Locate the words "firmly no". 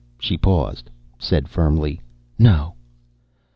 1.47-2.73